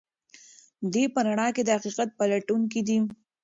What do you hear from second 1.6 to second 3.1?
د حقیقت پلټونکی دی.